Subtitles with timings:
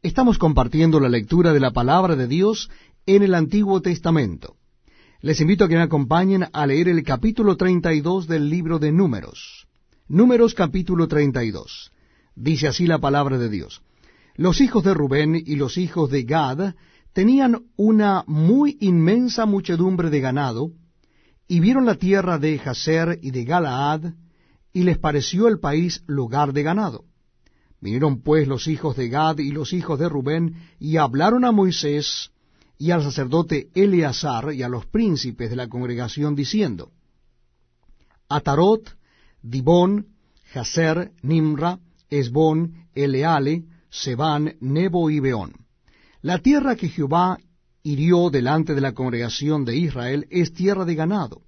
[0.00, 2.70] Estamos compartiendo la lectura de la palabra de Dios
[3.04, 4.54] en el Antiguo Testamento.
[5.22, 9.66] Les invito a que me acompañen a leer el capítulo 32 del libro de Números.
[10.06, 11.90] Números capítulo 32.
[12.36, 13.82] Dice así la palabra de Dios.
[14.36, 16.76] Los hijos de Rubén y los hijos de Gad
[17.12, 20.70] tenían una muy inmensa muchedumbre de ganado,
[21.48, 24.12] y vieron la tierra de Jaser y de Galaad,
[24.72, 27.04] y les pareció el país lugar de ganado.
[27.80, 32.30] Vinieron pues los hijos de Gad y los hijos de Rubén, y hablaron a Moisés
[32.76, 36.90] y al sacerdote Eleazar y a los príncipes de la congregación, diciendo,
[38.28, 38.96] Atarot,
[39.42, 40.08] Dibón,
[40.52, 41.78] Jaser, Nimra,
[42.10, 45.52] Esbón, Eleale, Sebán, Nebo y Beón.
[46.20, 47.38] La tierra que Jehová
[47.82, 51.42] hirió delante de la congregación de Israel es tierra de ganado,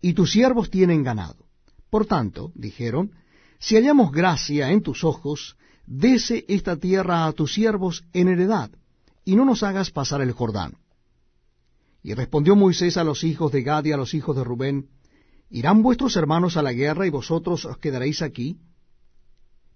[0.00, 1.46] y tus siervos tienen ganado.
[1.90, 3.12] Por tanto, dijeron,
[3.58, 8.70] si hallamos gracia en tus ojos, dese esta tierra a tus siervos en heredad,
[9.24, 10.76] y no nos hagas pasar el Jordán.
[12.02, 14.88] Y respondió Moisés a los hijos de Gad y a los hijos de Rubén,
[15.50, 18.58] ¿Irán vuestros hermanos a la guerra y vosotros os quedaréis aquí?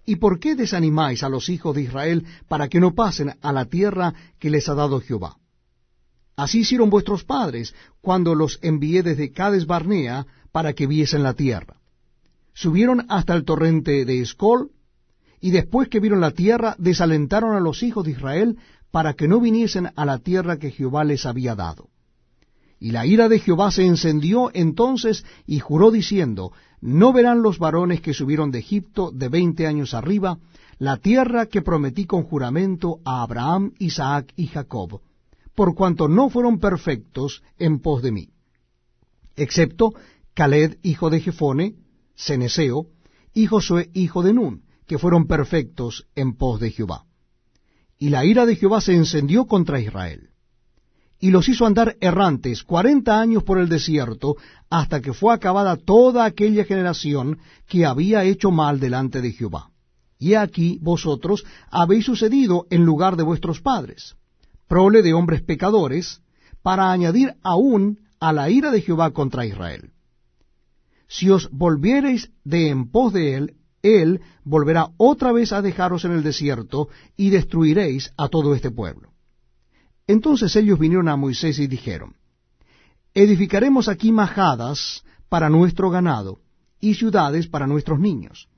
[0.04, 3.64] ¿Y por qué desanimáis a los hijos de Israel para que no pasen a la
[3.64, 5.38] tierra que les ha dado Jehová?
[6.36, 11.81] Así hicieron vuestros padres cuando los envié desde Cades Barnea para que viesen la tierra
[12.54, 14.70] subieron hasta el torrente de Escol,
[15.40, 18.58] y después que vieron la tierra, desalentaron a los hijos de Israel
[18.90, 21.88] para que no viniesen a la tierra que Jehová les había dado.
[22.78, 28.00] Y la ira de Jehová se encendió entonces y juró diciendo, No verán los varones
[28.00, 30.38] que subieron de Egipto de veinte años arriba
[30.78, 35.00] la tierra que prometí con juramento a Abraham, Isaac y Jacob,
[35.54, 38.28] por cuanto no fueron perfectos en pos de mí,
[39.36, 39.94] excepto
[40.34, 41.76] Caled, hijo de Jefone,
[42.16, 42.86] Ceneseo,
[43.34, 47.04] y Josué hijo de Nun, que fueron perfectos en pos de Jehová.
[47.98, 50.30] Y la ira de Jehová se encendió contra Israel,
[51.22, 54.36] y los hizo andar errantes cuarenta años por el desierto,
[54.68, 57.38] hasta que fue acabada toda aquella generación
[57.68, 59.70] que había hecho mal delante de Jehová.
[60.18, 64.16] Y aquí vosotros habéis sucedido en lugar de vuestros padres,
[64.66, 66.22] prole de hombres pecadores,
[66.60, 69.92] para añadir aún a la ira de Jehová contra Israel.
[71.12, 73.44] Si os volviereis de en pos de él,
[73.82, 79.12] él volverá otra vez a dejaros en el desierto, y destruiréis a todo este pueblo.
[80.06, 82.16] Entonces ellos vinieron a Moisés y dijeron,
[83.12, 86.40] Edificaremos aquí majadas para nuestro ganado,
[86.80, 88.48] y ciudades para nuestros niños.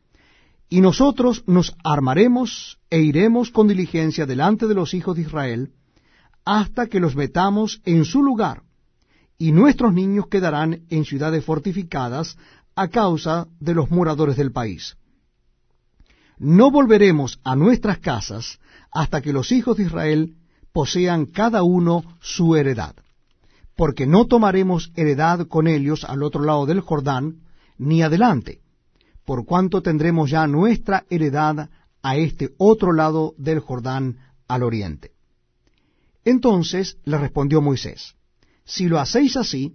[0.68, 5.72] Y nosotros nos armaremos e iremos con diligencia delante de los hijos de Israel,
[6.44, 8.62] hasta que los metamos en su lugar,
[9.44, 12.38] y nuestros niños quedarán en ciudades fortificadas
[12.74, 14.96] a causa de los moradores del país.
[16.38, 18.58] No volveremos a nuestras casas
[18.90, 20.36] hasta que los hijos de Israel
[20.72, 22.94] posean cada uno su heredad,
[23.76, 27.42] porque no tomaremos heredad con ellos al otro lado del Jordán,
[27.76, 28.62] ni adelante,
[29.26, 31.68] por cuanto tendremos ya nuestra heredad
[32.02, 35.12] a este otro lado del Jordán al oriente.
[36.24, 38.14] Entonces le respondió Moisés,
[38.64, 39.74] si lo hacéis así,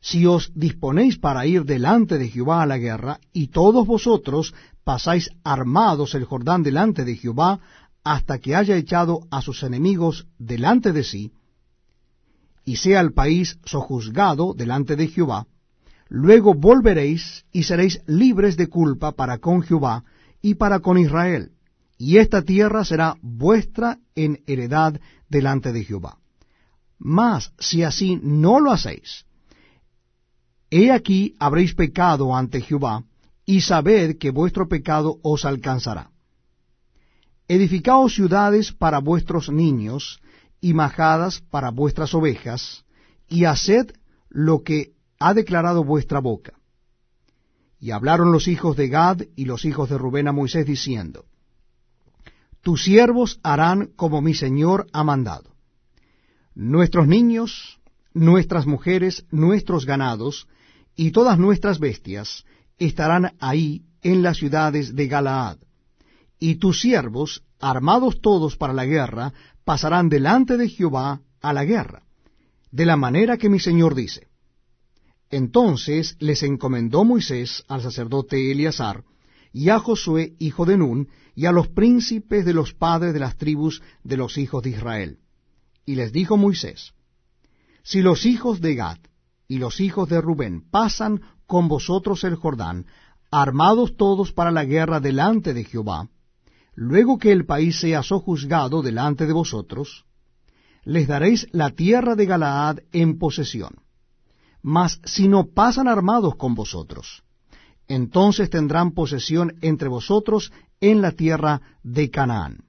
[0.00, 4.54] si os disponéis para ir delante de Jehová a la guerra, y todos vosotros
[4.84, 7.60] pasáis armados el Jordán delante de Jehová,
[8.04, 11.32] hasta que haya echado a sus enemigos delante de sí,
[12.64, 15.46] y sea el país sojuzgado delante de Jehová,
[16.08, 20.04] luego volveréis y seréis libres de culpa para con Jehová
[20.40, 21.52] y para con Israel,
[21.98, 26.18] y esta tierra será vuestra en heredad delante de Jehová.
[26.98, 29.26] Mas si así no lo hacéis,
[30.70, 33.04] he aquí habréis pecado ante Jehová,
[33.44, 36.10] y sabed que vuestro pecado os alcanzará.
[37.46, 40.20] Edificaos ciudades para vuestros niños,
[40.60, 42.84] y majadas para vuestras ovejas,
[43.28, 43.92] y haced
[44.30, 46.54] lo que ha declarado vuestra boca.
[47.78, 51.26] Y hablaron los hijos de Gad y los hijos de Rubén a Moisés diciendo,
[52.62, 55.55] Tus siervos harán como mi señor ha mandado
[56.56, 57.78] nuestros niños,
[58.14, 60.48] nuestras mujeres, nuestros ganados
[60.96, 62.44] y todas nuestras bestias
[62.78, 65.58] estarán ahí en las ciudades de Galaad.
[66.40, 72.04] Y tus siervos, armados todos para la guerra, pasarán delante de Jehová a la guerra,
[72.70, 74.26] de la manera que mi Señor dice.
[75.30, 79.04] Entonces les encomendó Moisés al sacerdote Eleazar,
[79.52, 83.36] y a Josué hijo de Nun, y a los príncipes de los padres de las
[83.36, 85.18] tribus de los hijos de Israel
[85.86, 86.92] y les dijo Moisés,
[87.82, 88.98] Si los hijos de Gad
[89.48, 92.86] y los hijos de Rubén pasan con vosotros el Jordán,
[93.30, 96.08] armados todos para la guerra delante de Jehová,
[96.74, 100.04] luego que el país sea sojuzgado delante de vosotros,
[100.84, 103.76] les daréis la tierra de Galaad en posesión.
[104.62, 107.22] Mas si no pasan armados con vosotros,
[107.86, 112.64] entonces tendrán posesión entre vosotros en la tierra de Canaán.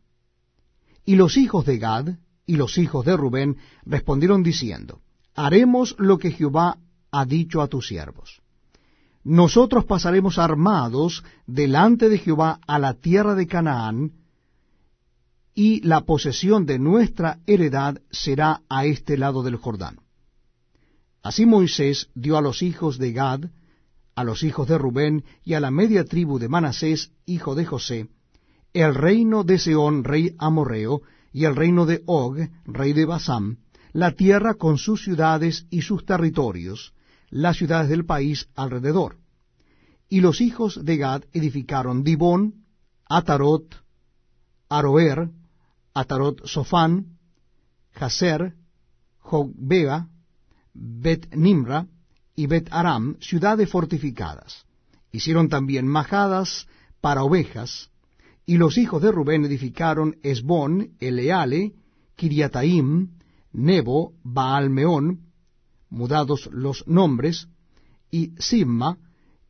[1.05, 2.17] Y los hijos de Gad
[2.47, 5.01] y los hijos de Rubén respondieron diciendo,
[5.35, 6.79] Haremos lo que Jehová
[7.11, 8.41] ha dicho a tus siervos.
[9.23, 14.13] Nosotros pasaremos armados delante de Jehová a la tierra de Canaán,
[15.53, 19.99] y la posesión de nuestra heredad será a este lado del Jordán.
[21.21, 23.49] Así Moisés dio a los hijos de Gad,
[24.15, 28.07] a los hijos de Rubén y a la media tribu de Manasés, hijo de José,
[28.73, 33.57] el reino de Seón, rey amorreo, y el reino de Og, rey de Basam,
[33.93, 36.93] la tierra con sus ciudades y sus territorios,
[37.29, 39.17] las ciudades del país alrededor.
[40.09, 42.65] Y los hijos de Gad edificaron Dibón,
[43.05, 43.83] Atarot,
[44.69, 45.29] Aroer,
[45.93, 47.17] Atarot Sofán,
[47.91, 48.53] Jaser,
[49.19, 50.07] Jogbea,
[50.73, 51.87] Bet Nimra
[52.35, 54.65] y Bet Aram, ciudades fortificadas.
[55.11, 56.67] Hicieron también majadas
[57.01, 57.89] para ovejas,
[58.49, 61.73] y los hijos de Rubén edificaron Esbón, Eleale,
[62.15, 63.09] Kiriataim,
[63.51, 65.19] Nebo, Baalmeón,
[65.89, 67.49] mudados los nombres,
[68.09, 68.99] y Simma,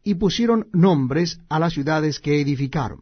[0.04, 3.02] y pusieron nombres a las ciudades que edificaron.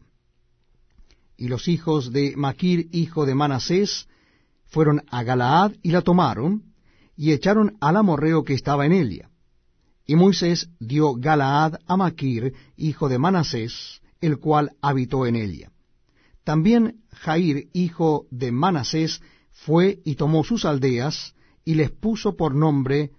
[1.38, 4.06] Y los hijos de Maquir, hijo de Manasés,
[4.66, 6.74] fueron a Galaad y la tomaron,
[7.16, 9.30] y echaron al amorreo que estaba en Elia.
[10.04, 15.70] Y Moisés dio Galaad a Maquir, hijo de Manasés, el cual habitó en Elia.
[16.46, 19.20] También Jair, hijo de Manasés,
[19.50, 21.34] fue y tomó sus aldeas,
[21.64, 23.10] y les puso por nombre